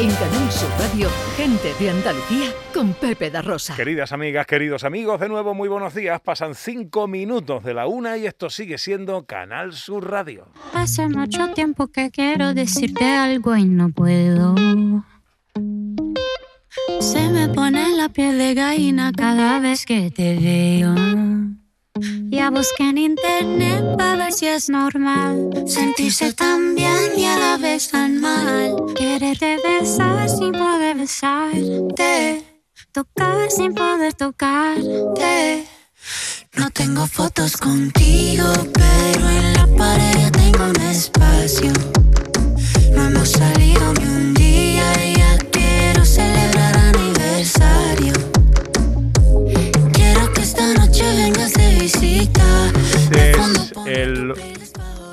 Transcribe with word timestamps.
En 0.00 0.10
Canal 0.14 0.52
Sur 0.52 0.70
Radio, 0.78 1.08
gente 1.36 1.74
de 1.80 1.90
Andalucía 1.90 2.54
con 2.72 2.92
Pepe 2.92 3.32
da 3.32 3.42
Rosa. 3.42 3.74
Queridas 3.74 4.12
amigas, 4.12 4.46
queridos 4.46 4.84
amigos, 4.84 5.18
de 5.18 5.28
nuevo 5.28 5.54
muy 5.54 5.68
buenos 5.68 5.92
días. 5.92 6.20
Pasan 6.20 6.54
cinco 6.54 7.08
minutos 7.08 7.64
de 7.64 7.74
la 7.74 7.88
una 7.88 8.16
y 8.16 8.24
esto 8.24 8.48
sigue 8.48 8.78
siendo 8.78 9.26
Canal 9.26 9.72
Sur 9.72 10.08
Radio. 10.08 10.46
Hace 10.72 11.08
mucho 11.08 11.48
tiempo 11.48 11.88
que 11.88 12.12
quiero 12.12 12.54
decirte 12.54 13.06
algo 13.06 13.56
y 13.56 13.64
no 13.64 13.90
puedo. 13.90 14.54
Se 17.00 17.28
me 17.30 17.48
pone 17.48 17.96
la 17.96 18.08
piel 18.08 18.38
de 18.38 18.54
gallina 18.54 19.10
cada 19.10 19.58
vez 19.58 19.84
que 19.84 20.12
te 20.12 20.36
veo. 20.36 20.94
Ya 22.30 22.50
busqué 22.50 22.90
en 22.90 22.98
internet 22.98 23.96
para 23.96 24.14
ver 24.14 24.32
si 24.32 24.46
es 24.46 24.70
normal 24.70 25.50
sentirse 25.66 26.32
tan 26.34 26.76
bien 26.76 27.07
besarte, 31.20 32.44
tocar 32.92 33.50
sin 33.50 33.74
poder 33.74 34.14
tocarte. 34.14 35.64
No 36.54 36.70
tengo 36.70 37.06
fotos 37.08 37.56
contigo, 37.56 38.44
pero 38.72 39.28
en 39.28 39.52
la 39.52 39.66
pared 39.76 40.30
tengo 40.30 40.64
un 40.66 40.80
espacio. 40.82 41.72
No 42.94 43.08
hemos 43.08 43.30
salido 43.30 43.94
ni 43.94 44.04
un 44.04 44.34
día 44.34 45.06
y 45.06 45.16
ya 45.16 45.38
quiero 45.50 46.04
celebrar 46.04 46.76
aniversario. 46.76 48.12
Quiero 49.92 50.32
que 50.32 50.40
esta 50.40 50.74
noche 50.74 51.02
vengas 51.16 51.52
de 51.54 51.80
visita. 51.80 52.72
Este 53.10 53.30
es 53.30 53.72
el, 53.86 54.34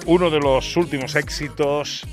uno 0.06 0.30
de 0.30 0.40
los 0.40 0.78
últimos 0.78 1.16
éxitos 1.16 2.06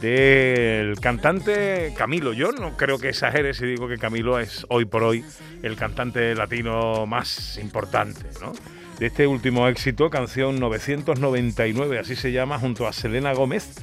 del 0.00 0.98
cantante 1.00 1.92
Camilo. 1.96 2.32
Yo 2.32 2.52
no 2.52 2.76
creo 2.76 2.98
que 2.98 3.10
exagere 3.10 3.54
si 3.54 3.66
digo 3.66 3.88
que 3.88 3.98
Camilo 3.98 4.38
es 4.38 4.66
hoy 4.68 4.84
por 4.84 5.02
hoy 5.02 5.24
el 5.62 5.76
cantante 5.76 6.34
latino 6.34 7.06
más 7.06 7.58
importante, 7.58 8.26
¿no? 8.40 8.52
De 8.98 9.06
este 9.06 9.26
último 9.26 9.66
éxito, 9.68 10.10
canción 10.10 10.60
999, 10.60 11.98
así 11.98 12.16
se 12.16 12.32
llama, 12.32 12.58
junto 12.58 12.86
a 12.86 12.92
Selena 12.92 13.32
Gómez, 13.32 13.76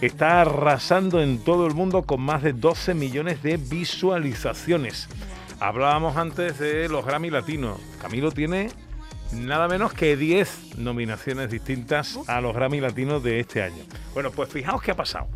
está 0.00 0.40
arrasando 0.40 1.22
en 1.22 1.42
todo 1.42 1.66
el 1.66 1.74
mundo 1.74 2.02
con 2.02 2.20
más 2.20 2.42
de 2.42 2.52
12 2.52 2.94
millones 2.94 3.42
de 3.42 3.56
visualizaciones. 3.56 5.08
Hablábamos 5.60 6.16
antes 6.16 6.58
de 6.58 6.88
los 6.88 7.06
Grammy 7.06 7.30
Latinos. 7.30 7.80
Camilo 8.00 8.32
tiene 8.32 8.70
nada 9.32 9.68
menos 9.68 9.92
que 9.92 10.16
10 10.16 10.78
nominaciones 10.78 11.50
distintas 11.50 12.18
a 12.26 12.40
los 12.40 12.54
Grammy 12.54 12.80
Latinos 12.80 13.22
de 13.22 13.40
este 13.40 13.62
año. 13.62 13.84
Bueno, 14.12 14.30
pues 14.32 14.50
fijaos 14.50 14.82
qué 14.82 14.90
ha 14.90 14.96
pasado. 14.96 15.28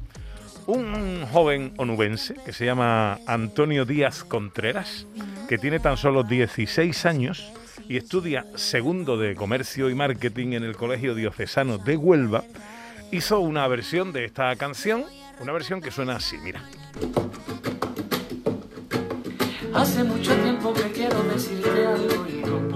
Un 0.69 1.24
joven 1.33 1.72
onubense 1.78 2.34
que 2.44 2.52
se 2.52 2.66
llama 2.66 3.20
Antonio 3.27 3.86
Díaz 3.86 4.22
Contreras, 4.22 5.06
que 5.48 5.56
tiene 5.56 5.80
tan 5.80 5.97
solo 5.97 6.24
16 6.24 7.06
años 7.06 7.50
y 7.88 7.97
estudia 7.97 8.44
segundo 8.55 9.16
de 9.16 9.34
Comercio 9.34 9.89
y 9.89 9.94
Marketing 9.94 10.48
en 10.48 10.64
el 10.64 10.77
Colegio 10.77 11.14
Diocesano 11.14 11.78
de 11.78 11.96
Huelva, 11.96 12.44
hizo 13.11 13.41
una 13.41 13.66
versión 13.66 14.12
de 14.12 14.27
esta 14.27 14.55
canción, 14.56 15.06
una 15.41 15.52
versión 15.52 15.80
que 15.80 15.91
suena 15.91 16.16
así, 16.16 16.36
mira. 16.36 16.62
Hace 19.72 20.05
mucho 20.05 20.34
tiempo 20.36 20.74
que 20.74 20.92
quiero 20.92 21.22
decirte 21.22 21.86
algo. 21.86 22.67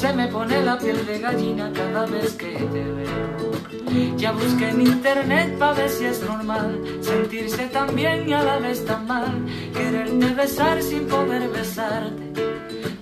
Se 0.00 0.14
me 0.14 0.28
pone 0.28 0.62
la 0.62 0.78
piel 0.78 1.04
de 1.04 1.18
gallina 1.18 1.70
cada 1.74 2.06
vez 2.06 2.32
que 2.32 2.46
te 2.46 2.84
veo. 2.84 4.16
Ya 4.16 4.32
busqué 4.32 4.70
en 4.70 4.80
internet 4.80 5.58
para 5.58 5.74
ver 5.74 5.90
si 5.90 6.06
es 6.06 6.22
normal 6.22 6.80
sentirse 7.02 7.66
tan 7.66 7.94
bien 7.94 8.26
y 8.26 8.32
a 8.32 8.42
la 8.42 8.58
vez 8.58 8.82
tan 8.86 9.06
mal. 9.06 9.44
Quererte 9.74 10.34
besar 10.34 10.80
sin 10.82 11.06
poder 11.06 11.50
besarte, 11.50 12.32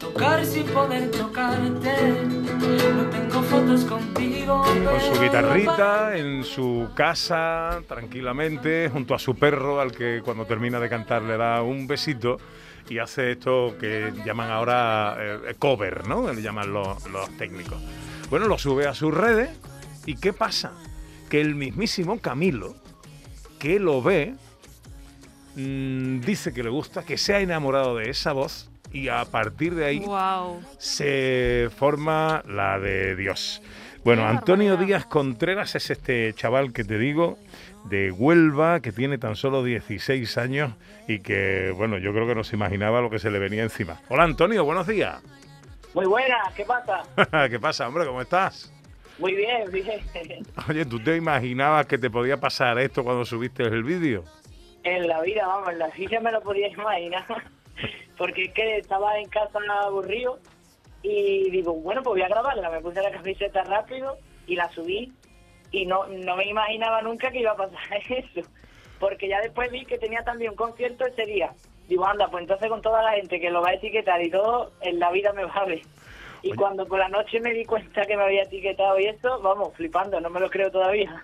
tocar 0.01 0.45
sin 0.45 0.65
poder 0.65 1.09
tocarte. 1.13 1.95
No 2.97 3.05
tengo 3.11 3.43
fotos 3.43 3.85
contigo. 3.85 4.65
Con 4.65 5.01
su 5.01 5.23
guitarrita 5.23 6.17
en 6.17 6.43
su 6.43 6.89
casa, 6.97 7.81
tranquilamente, 7.87 8.89
junto 8.93 9.15
a 9.15 9.21
su 9.21 9.37
perro, 9.37 9.81
al 9.81 9.93
que 9.93 10.21
cuando 10.25 10.47
termina 10.47 10.81
de 10.81 10.89
cantar 10.89 11.23
le 11.23 11.37
da 11.37 11.63
un 11.63 11.87
besito 11.87 12.39
y 12.89 12.99
hace 12.99 13.33
esto 13.33 13.77
que 13.79 14.13
llaman 14.25 14.51
ahora 14.51 15.17
eh, 15.19 15.55
cover, 15.59 16.07
¿no? 16.07 16.33
Le 16.33 16.43
llaman 16.43 16.73
los, 16.73 17.07
los 17.11 17.37
técnicos. 17.37 17.79
Bueno, 18.31 18.47
lo 18.47 18.59
sube 18.59 18.87
a 18.87 18.95
sus 18.95 19.13
redes 19.15 19.51
y 20.07 20.17
¿qué 20.17 20.33
pasa? 20.33 20.73
Que 21.29 21.41
el 21.41 21.55
mismísimo 21.55 22.21
Camilo, 22.21 22.77
que 23.59 23.79
lo 23.79 24.03
ve, 24.03 24.35
mm, 25.57 26.21
dice 26.21 26.53
que 26.53 26.63
le 26.63 26.71
gusta, 26.71 27.05
que 27.05 27.19
se 27.19 27.35
ha 27.35 27.41
enamorado 27.41 27.97
de 27.97 28.11
esa 28.11 28.33
voz 28.33 28.71
y 28.93 29.09
a 29.09 29.25
partir 29.27 29.75
de 29.75 29.85
ahí 29.85 29.99
Wow. 30.01 30.63
se 30.79 31.69
forma 31.77 32.43
la 32.47 32.79
de 32.79 33.17
Dios. 33.17 33.61
Bueno, 34.05 34.27
Antonio. 34.27 34.77
Díaz 34.77 35.05
Contreras 35.07 35.75
es 35.75 35.91
este 35.91 36.33
chaval 36.35 36.73
que 36.73 36.85
te 36.85 36.99
digo, 36.99 37.39
de 37.89 38.13
Huelva, 38.13 38.81
que 38.81 38.93
tiene 38.93 39.19
tan 39.19 39.37
solo 39.37 39.65
16 39.65 40.39
años 40.39 40.75
y 41.07 41.21
que, 41.21 41.73
bueno, 41.75 41.99
yo 41.99 42.13
creo 42.13 42.27
que 42.27 42.35
no 42.35 42.45
se 42.45 42.57
imaginaba 42.57 43.01
lo 43.01 43.11
que 43.11 43.19
se 43.19 43.31
le 43.31 43.39
venía 43.39 43.63
encima. 43.63 44.01
Hola 44.09 44.25
Antonio, 44.25 44.65
buenos 44.65 44.87
días. 44.87 45.23
Muy 45.95 46.07
buena, 46.07 46.37
¿qué 46.55 46.65
pasa? 46.65 47.03
¿Qué 47.49 47.59
pasa, 47.59 47.89
hombre? 47.89 48.05
¿Cómo 48.05 48.21
estás? 48.21 48.73
Muy 49.19 49.35
bien, 49.35 49.71
bien. 49.73 50.01
Oye, 50.69 50.85
¿tú 50.85 51.01
te 51.01 51.17
imaginabas 51.17 51.87
que 51.87 51.99
te 51.99 52.11
podía 52.11 52.39
pasar 52.39 52.79
esto 52.79 53.03
cuando 53.03 53.25
subiste 53.25 53.65
el 53.65 53.83
vídeo? 53.83 54.25
En 54.85 55.09
la 55.09 55.21
vida, 55.23 55.47
vamos, 55.47 55.71
en 55.71 55.79
la 55.79 55.89
vida 55.89 56.21
me 56.21 56.31
lo 56.31 56.41
podía 56.41 56.69
imaginar. 56.69 57.25
Porque 58.19 58.45
es 58.45 58.53
que 58.53 58.79
estaba 58.79 59.19
en 59.19 59.29
casa 59.29 59.59
aburrido 59.83 60.39
y 61.03 61.51
digo, 61.51 61.75
bueno, 61.75 62.03
pues 62.03 62.15
voy 62.15 62.23
a 62.23 62.29
grabarla. 62.29 62.71
Me 62.71 62.81
puse 62.81 63.01
la 63.03 63.11
camiseta 63.11 63.65
rápido 63.65 64.19
y 64.47 64.57
la 64.57 64.71
subí 64.73 65.13
y 65.71 65.87
no, 65.87 66.07
no 66.07 66.37
me 66.37 66.47
imaginaba 66.47 67.03
nunca 67.03 67.31
que 67.31 67.41
iba 67.41 67.53
a 67.53 67.57
pasar 67.57 67.79
eso. 68.09 68.49
Porque 68.99 69.29
ya 69.29 69.41
después 69.41 69.71
vi 69.71 69.85
que 69.85 69.99
tenía 69.99 70.23
también 70.25 70.51
un 70.51 70.57
concierto 70.57 71.07
ese 71.07 71.25
día. 71.25 71.53
Digo, 71.89 72.07
anda, 72.07 72.29
pues 72.31 72.43
entonces 72.43 72.69
con 72.69 72.83
toda 72.83 73.03
la 73.03 73.13
gente 73.13 73.41
que 73.41 73.51
lo 73.51 73.63
va 73.63 73.71
a 73.71 73.75
etiquetar 73.75 74.21
y 74.23 74.31
todo, 74.31 74.73
en 74.81 74.99
la 74.99 75.11
vida 75.11 75.33
me 75.33 75.45
va 75.45 75.55
a 75.55 75.65
ver. 75.65 75.81
Y 76.43 76.49
Oye. 76.49 76.57
cuando 76.57 76.87
por 76.87 76.99
la 76.99 77.09
noche 77.09 77.41
me 77.41 77.53
di 77.53 77.65
cuenta 77.65 78.05
que 78.05 78.17
me 78.17 78.25
había 78.25 78.43
etiquetado 78.43 78.99
y 78.99 79.07
eso, 79.07 79.41
vamos, 79.41 79.75
flipando, 79.75 80.21
no 80.21 80.31
me 80.31 80.41
lo 80.41 80.51
creo 80.51 80.71
todavía. 80.71 81.23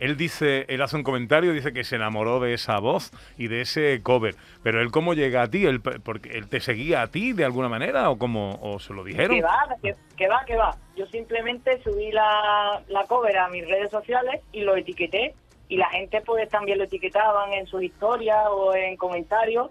Él 0.00 0.16
dice, 0.16 0.66
él 0.68 0.82
hace 0.82 0.96
un 0.96 1.02
comentario, 1.02 1.52
dice 1.52 1.72
que 1.72 1.84
se 1.84 1.96
enamoró 1.96 2.40
de 2.40 2.54
esa 2.54 2.78
voz 2.78 3.10
y 3.38 3.48
de 3.48 3.62
ese 3.62 4.00
cover. 4.02 4.34
Pero 4.62 4.80
él 4.80 4.90
cómo 4.90 5.14
llega 5.14 5.42
a 5.42 5.50
ti, 5.50 5.66
él, 5.66 5.80
porque 5.80 6.30
él 6.36 6.48
te 6.48 6.60
seguía 6.60 7.02
a 7.02 7.08
ti 7.08 7.32
de 7.32 7.44
alguna 7.44 7.68
manera 7.68 8.10
o 8.10 8.18
cómo 8.18 8.58
o 8.60 8.78
se 8.78 8.92
lo 8.92 9.04
dijeron. 9.04 9.36
Que 9.36 9.42
va, 9.42 9.66
que, 9.82 9.94
que 10.16 10.28
va, 10.28 10.44
que 10.44 10.56
va. 10.56 10.76
Yo 10.96 11.06
simplemente 11.06 11.82
subí 11.82 12.12
la, 12.12 12.82
la 12.88 13.04
cover 13.04 13.36
a 13.38 13.48
mis 13.48 13.66
redes 13.66 13.90
sociales 13.90 14.40
y 14.52 14.60
lo 14.60 14.76
etiqueté. 14.76 15.34
Y 15.68 15.76
la 15.78 15.88
gente 15.90 16.20
pues 16.20 16.48
también 16.48 16.78
lo 16.78 16.84
etiquetaban 16.84 17.52
en 17.52 17.66
sus 17.66 17.82
historias 17.82 18.44
o 18.50 18.74
en 18.74 18.96
comentarios. 18.96 19.68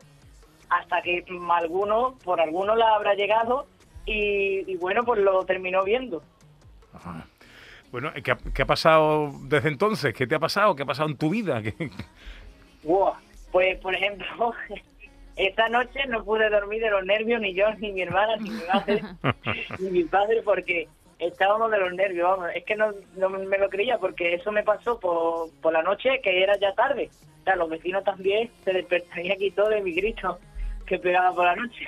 Hasta 0.70 1.02
que 1.02 1.24
alguno, 1.52 2.18
por 2.24 2.42
alguno 2.42 2.76
la 2.76 2.96
habrá 2.96 3.14
llegado 3.14 3.68
y, 4.06 4.70
y 4.70 4.76
bueno, 4.78 5.04
pues 5.04 5.20
lo 5.22 5.46
terminó 5.46 5.84
viendo. 5.84 6.24
Ajá. 6.94 7.26
Bueno, 7.92 8.12
¿qué 8.24 8.32
ha, 8.32 8.38
qué 8.54 8.62
ha 8.62 8.66
pasado 8.66 9.32
desde 9.44 9.70
entonces? 9.70 10.14
¿Qué 10.14 10.28
te 10.28 10.36
ha 10.36 10.40
pasado? 10.40 10.76
¿Qué 10.76 10.84
ha 10.84 10.86
pasado 10.86 11.10
en 11.10 11.18
tu 11.18 11.30
vida? 11.30 11.62
¿Qué- 11.64 11.90
Wow. 12.84 13.14
Pues, 13.52 13.80
por 13.80 13.96
ejemplo, 13.96 14.54
esta 15.38 15.70
noche 15.70 16.06
no 16.08 16.24
pude 16.24 16.50
dormir 16.50 16.82
de 16.82 16.90
los 16.92 17.06
nervios, 17.06 17.42
ni 17.42 17.54
yo, 17.54 17.74
ni 17.80 17.92
mi 17.92 18.02
hermana, 18.02 18.36
ni 18.38 18.50
mi 18.50 18.62
madre, 18.74 19.02
ni 19.80 19.90
mi 19.90 20.04
padre, 20.04 20.42
porque 20.44 20.88
estábamos 21.20 21.72
de 21.72 21.80
los 21.80 21.94
nervios. 21.94 22.30
Vamos. 22.30 22.50
Es 22.54 22.64
que 22.66 22.76
no, 22.76 22.92
no 23.16 23.30
me 23.30 23.58
lo 23.58 23.70
creía, 23.70 23.98
porque 23.98 24.34
eso 24.36 24.52
me 24.52 24.64
pasó 24.64 25.00
por, 25.00 25.50
por 25.62 25.74
la 25.74 25.82
noche, 25.84 26.20
que 26.22 26.44
era 26.44 26.58
ya 26.60 26.74
tarde. 26.76 27.10
O 27.42 27.44
sea, 27.46 27.56
los 27.56 27.70
vecinos 27.70 28.04
también 28.04 28.50
se 28.64 28.74
despertarían 28.74 29.34
aquí 29.36 29.52
todo 29.52 29.70
de 29.70 29.82
mi 29.82 29.94
grito 29.94 30.40
que 30.86 31.00
pegaba 31.00 31.34
por 31.34 31.46
la 31.46 31.56
noche. 31.56 31.86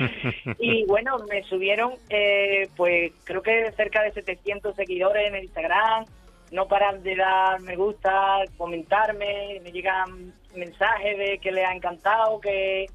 y 0.58 0.84
bueno, 0.86 1.18
me 1.30 1.42
subieron, 1.44 1.92
eh, 2.08 2.68
pues 2.76 3.12
creo 3.24 3.42
que 3.42 3.70
cerca 3.72 4.02
de 4.02 4.12
700 4.12 4.74
seguidores 4.76 5.26
en 5.28 5.34
el 5.36 5.44
Instagram. 5.44 6.04
No 6.52 6.66
paran 6.66 7.02
de 7.04 7.14
dar 7.14 7.60
me 7.60 7.76
gusta, 7.76 8.38
comentarme, 8.56 9.60
me 9.62 9.70
llegan 9.70 10.32
mensajes 10.56 11.16
de 11.16 11.38
que 11.38 11.52
le 11.52 11.64
ha 11.64 11.72
encantado, 11.72 12.40
que, 12.40 12.86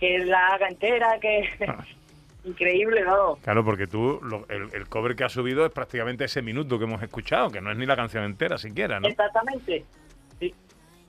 que 0.00 0.18
la 0.18 0.48
haga 0.48 0.66
entera, 0.68 1.20
que 1.20 1.48
increíble, 2.44 3.02
¿no? 3.04 3.36
Claro, 3.36 3.64
porque 3.64 3.86
tú, 3.86 4.20
lo- 4.22 4.46
el, 4.48 4.68
el 4.74 4.88
cover 4.88 5.14
que 5.14 5.24
has 5.24 5.32
subido 5.32 5.64
es 5.64 5.72
prácticamente 5.72 6.24
ese 6.24 6.42
minuto 6.42 6.76
que 6.78 6.84
hemos 6.84 7.02
escuchado, 7.02 7.50
que 7.50 7.60
no 7.60 7.70
es 7.70 7.76
ni 7.78 7.86
la 7.86 7.96
canción 7.96 8.24
entera 8.24 8.58
siquiera, 8.58 8.98
¿no? 9.00 9.06
Exactamente. 9.08 9.84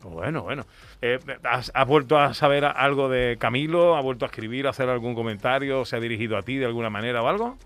Bueno, 0.09 0.43
bueno. 0.43 0.65
Eh, 1.01 1.19
¿has, 1.43 1.71
has 1.73 1.87
vuelto 1.87 2.17
a 2.17 2.33
saber 2.33 2.65
algo 2.65 3.09
de 3.09 3.37
Camilo? 3.39 3.95
¿Ha 3.95 4.01
vuelto 4.01 4.25
a 4.25 4.27
escribir, 4.27 4.67
a 4.67 4.69
hacer 4.69 4.89
algún 4.89 5.15
comentario? 5.15 5.83
¿Se 5.85 5.95
ha 5.95 5.99
dirigido 5.99 6.37
a 6.37 6.43
ti 6.43 6.57
de 6.57 6.65
alguna 6.65 6.89
manera 6.89 7.21
o 7.21 7.27
algo? 7.27 7.57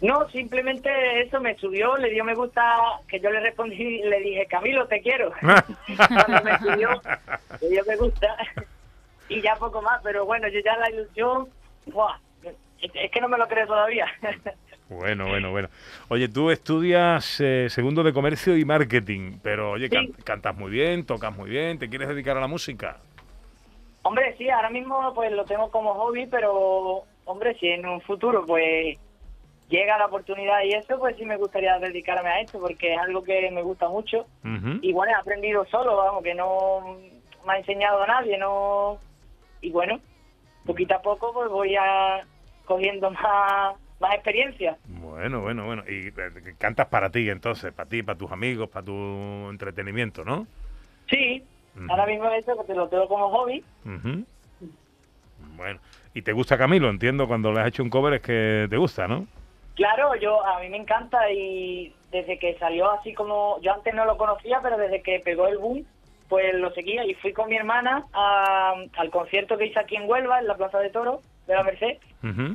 No, 0.00 0.26
simplemente 0.30 0.90
eso 1.20 1.40
me 1.40 1.56
subió, 1.56 1.96
le 1.98 2.08
dio 2.08 2.24
me 2.24 2.34
gusta, 2.34 2.78
que 3.06 3.20
yo 3.20 3.30
le 3.30 3.40
respondí 3.40 3.74
y 3.76 4.02
le 4.02 4.20
dije, 4.20 4.46
Camilo, 4.46 4.86
te 4.86 5.02
quiero. 5.02 5.32
Cuando 5.40 6.42
me 6.42 6.58
subió, 6.58 7.02
le 7.60 7.68
dio 7.68 7.82
me 7.86 7.96
gusta. 7.96 8.36
y 9.28 9.42
ya 9.42 9.56
poco 9.56 9.82
más, 9.82 10.00
pero 10.02 10.24
bueno, 10.24 10.48
yo 10.48 10.60
ya 10.64 10.76
la 10.78 10.90
ilusión, 10.90 11.48
¡buah! 11.86 12.18
es 12.80 13.10
que 13.10 13.20
no 13.20 13.28
me 13.28 13.36
lo 13.36 13.46
creo 13.46 13.66
todavía. 13.66 14.06
Bueno, 14.90 15.28
bueno, 15.28 15.50
bueno. 15.52 15.68
Oye, 16.08 16.28
tú 16.28 16.50
estudias 16.50 17.40
eh, 17.40 17.68
segundo 17.70 18.02
de 18.02 18.12
comercio 18.12 18.56
y 18.56 18.64
marketing, 18.64 19.38
pero 19.42 19.70
oye, 19.70 19.88
can- 19.88 20.12
cantas 20.24 20.56
muy 20.56 20.70
bien, 20.70 21.06
tocas 21.06 21.34
muy 21.36 21.48
bien, 21.48 21.78
¿te 21.78 21.88
quieres 21.88 22.08
dedicar 22.08 22.36
a 22.36 22.40
la 22.40 22.48
música? 22.48 22.96
Hombre, 24.02 24.34
sí, 24.36 24.50
ahora 24.50 24.68
mismo 24.70 25.12
pues 25.14 25.30
lo 25.30 25.44
tengo 25.44 25.70
como 25.70 25.94
hobby, 25.94 26.26
pero 26.26 27.04
hombre, 27.24 27.54
si 27.60 27.68
en 27.68 27.86
un 27.86 28.00
futuro 28.00 28.44
pues 28.44 28.98
llega 29.68 29.96
la 29.98 30.06
oportunidad 30.06 30.62
y 30.64 30.72
eso, 30.72 30.98
pues 30.98 31.16
sí 31.16 31.24
me 31.24 31.36
gustaría 31.36 31.78
dedicarme 31.78 32.28
a 32.28 32.40
esto, 32.40 32.58
porque 32.58 32.94
es 32.94 32.98
algo 32.98 33.22
que 33.22 33.48
me 33.52 33.62
gusta 33.62 33.88
mucho. 33.88 34.26
Y 34.82 34.92
bueno, 34.92 35.12
he 35.12 35.14
aprendido 35.20 35.64
solo, 35.66 35.96
vamos, 35.96 36.24
que 36.24 36.34
no 36.34 36.96
me 37.46 37.52
ha 37.52 37.58
enseñado 37.58 38.02
a 38.02 38.06
nadie, 38.08 38.36
no... 38.38 38.98
Y 39.60 39.70
bueno, 39.70 40.00
poquito 40.66 40.94
a 40.96 41.02
poco 41.02 41.32
pues 41.32 41.48
voy 41.48 41.76
a 41.76 42.26
cogiendo 42.64 43.10
más, 43.12 43.76
más 44.00 44.14
experiencia. 44.14 44.76
Bueno, 44.84 45.40
bueno, 45.42 45.66
bueno. 45.66 45.82
Y 45.88 46.08
eh, 46.08 46.54
cantas 46.58 46.88
para 46.88 47.10
ti 47.10 47.28
entonces, 47.28 47.72
para 47.72 47.88
ti, 47.88 48.02
para 48.02 48.18
tus 48.18 48.32
amigos, 48.32 48.68
para 48.68 48.84
tu 48.84 48.92
entretenimiento, 49.50 50.24
¿no? 50.24 50.46
Sí, 51.08 51.44
Ujú. 51.76 51.86
ahora 51.88 52.06
mismo 52.06 52.28
eso 52.30 52.56
porque 52.56 52.74
lo 52.74 52.88
tengo 52.88 53.06
como 53.08 53.30
hobby. 53.30 53.64
Bueno, 55.56 55.80
y 56.14 56.22
te 56.22 56.32
gusta 56.32 56.58
Camilo, 56.58 56.88
entiendo, 56.88 57.26
cuando 57.26 57.52
le 57.52 57.60
has 57.60 57.68
hecho 57.68 57.82
un 57.82 57.90
cover 57.90 58.14
es 58.14 58.20
que 58.22 58.66
te 58.68 58.76
gusta, 58.76 59.06
¿no? 59.08 59.26
Claro, 59.74 60.14
yo 60.16 60.44
a 60.44 60.60
mí 60.60 60.68
me 60.68 60.76
encanta 60.76 61.30
y 61.30 61.94
desde 62.10 62.38
que 62.38 62.58
salió 62.58 62.90
así 62.90 63.14
como 63.14 63.58
yo 63.62 63.72
antes 63.72 63.94
no 63.94 64.04
lo 64.04 64.16
conocía, 64.18 64.60
pero 64.62 64.76
desde 64.76 65.02
que 65.02 65.20
pegó 65.20 65.46
el 65.48 65.58
boom, 65.58 65.86
pues 66.28 66.54
lo 66.54 66.70
seguía 66.72 67.04
y 67.06 67.14
fui 67.14 67.32
con 67.32 67.48
mi 67.48 67.56
hermana 67.56 68.04
a- 68.12 68.74
al 68.96 69.10
concierto 69.10 69.56
que 69.56 69.66
hice 69.66 69.78
aquí 69.80 69.96
en 69.96 70.08
Huelva, 70.08 70.38
en 70.40 70.46
la 70.46 70.56
Plaza 70.56 70.78
de 70.78 70.90
Toro 70.90 71.22
de 71.50 71.56
la 71.56 71.62
Merced. 71.64 71.98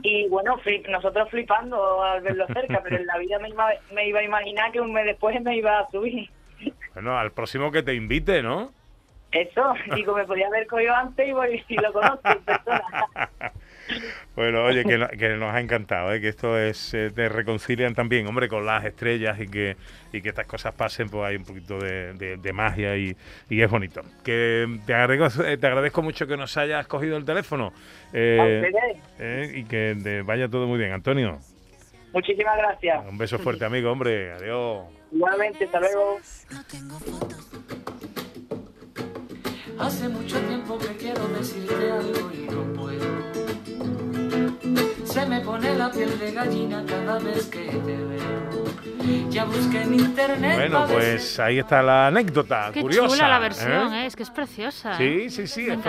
Y 0.04 0.28
bueno, 0.30 0.58
flip- 0.60 0.88
nosotros 0.88 1.30
flipando 1.30 2.04
al 2.04 2.22
verlo 2.22 2.46
cerca, 2.48 2.82
pero 2.84 2.98
en 2.98 3.06
la 3.08 3.18
vida 3.18 3.40
me 3.40 3.50
iba, 3.50 3.70
me 3.94 4.08
iba 4.08 4.20
a 4.20 4.24
imaginar 4.24 4.72
que 4.72 4.80
un 4.82 4.94
mes 4.94 5.06
después 5.06 5.42
me 5.42 5.56
iba 5.58 5.80
a 5.80 5.90
subir. 5.92 6.30
Bueno, 6.94 7.18
al 7.18 7.32
próximo 7.32 7.72
que 7.72 7.84
te 7.84 7.94
invite, 7.94 8.42
¿no? 8.42 8.72
Eso, 9.32 9.74
digo, 9.96 10.16
me 10.16 10.24
podía 10.24 10.48
haber 10.48 10.66
cogido 10.68 10.96
antes 10.96 11.28
y, 11.28 11.34
voy, 11.34 11.62
y 11.68 11.76
lo 11.76 11.92
conozco 11.92 12.30
en 12.30 12.44
persona. 12.44 12.84
Bueno, 14.36 14.66
oye, 14.66 14.84
que, 14.84 14.98
no- 14.98 15.08
que 15.08 15.30
nos 15.30 15.54
ha 15.54 15.62
encantado, 15.62 16.14
¿eh? 16.14 16.20
que 16.20 16.28
esto 16.28 16.58
es, 16.60 16.94
eh, 16.94 17.10
te 17.16 17.30
reconcilian 17.30 17.96
también, 17.96 18.28
hombre, 18.28 18.50
con 18.50 18.66
las 18.66 18.84
estrellas 18.84 19.40
y 19.40 19.48
que, 19.48 19.78
y 20.12 20.22
que 20.22 20.28
estas 20.30 20.46
cosas 20.46 20.74
pasen, 20.74 21.08
pues 21.10 21.24
hay 21.24 21.38
un 21.38 21.46
poquito 21.46 21.80
de, 21.80 22.14
de- 22.16 22.36
de 22.36 22.54
magia 22.54 22.98
y, 22.98 23.16
y 23.50 23.62
es 23.62 23.72
bonito. 23.72 24.02
Que 24.26 24.68
te 24.86 24.94
agradezco, 24.94 25.42
eh, 25.44 25.58
te 25.58 25.68
agradezco 25.68 26.02
mucho 26.02 26.28
que 26.28 26.36
nos 26.36 26.58
hayas 26.58 26.86
cogido 26.88 27.16
el 27.16 27.24
teléfono 27.24 27.72
eh, 28.12 28.72
eh, 29.20 29.52
y 29.56 29.64
que 29.64 29.96
te 30.04 30.22
vaya 30.22 30.50
todo 30.50 30.68
muy 30.68 30.80
bien. 30.80 30.92
Antonio, 30.92 31.40
Muchísimas 32.12 32.58
gracias. 32.58 33.06
un 33.08 33.18
beso 33.18 33.40
fuerte, 33.40 33.64
amigo, 33.66 33.90
hombre, 33.92 34.34
adiós. 34.34 34.84
Igualmente, 35.14 35.64
hasta 35.66 35.80
luego. 35.80 36.20
Hace 39.80 40.10
mucho 40.10 40.40
tiempo 40.42 40.78
que 40.78 40.88
quiero 40.98 41.26
decirte 41.30 41.92
algo 41.92 42.32
y 42.34 42.48
no 42.50 42.64
puedo. 42.74 43.35
Se 45.26 45.32
me 45.32 45.42
pone 45.42 45.74
la 45.74 45.90
piel 45.90 46.20
de 46.20 46.32
gallina 46.34 46.84
cada 46.88 47.18
vez 47.18 47.48
que 47.48 47.62
te 47.66 47.98
veo. 47.98 49.30
Ya 49.32 49.46
busqué 49.46 49.82
en 49.82 49.96
internet. 49.96 50.54
Bueno, 50.56 50.86
pues 50.88 51.40
ahí 51.40 51.58
está 51.58 51.82
la 51.82 52.08
anécdota, 52.08 52.70
Qué 52.72 52.82
curiosa. 52.82 53.08
chula 53.16 53.28
la 53.30 53.38
¿eh? 53.38 53.40
versión, 53.40 53.94
¿eh? 53.96 54.06
es 54.06 54.16
que 54.16 54.22
es 54.22 54.30
preciosa. 54.30 54.96
Sí, 54.98 55.04
¿eh? 55.04 55.30
sí, 55.32 55.48
sí, 55.48 55.64
Me 55.64 55.74
es 55.74 55.80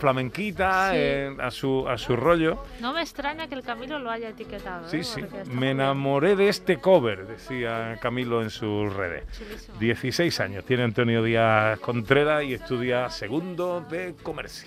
flamenquita 0.00 0.88
Sí. 0.90 0.96
eh, 0.98 1.36
a, 1.40 1.52
su, 1.52 1.88
a 1.88 1.96
su 1.98 2.16
rollo. 2.16 2.64
No 2.80 2.92
me 2.92 3.02
extraña 3.02 3.46
que 3.46 3.54
el 3.54 3.62
Camilo 3.62 4.00
lo 4.00 4.10
haya 4.10 4.30
etiquetado. 4.30 4.88
Sí, 4.88 4.98
¿eh? 4.98 5.04
sí. 5.04 5.22
Me 5.52 5.70
enamoré 5.70 6.34
de 6.34 6.48
este 6.48 6.78
cover, 6.78 7.28
decía 7.28 7.96
Camilo 8.02 8.42
en 8.42 8.50
sus 8.50 8.92
redes. 8.92 9.22
Chulísimo. 9.38 9.78
16 9.78 10.40
años 10.40 10.64
tiene 10.64 10.82
Antonio 10.82 11.22
Díaz 11.22 11.78
Contreras 11.78 12.42
y 12.42 12.54
estudia 12.54 13.08
segundo 13.08 13.82
de 13.88 14.16
comercio. 14.20 14.66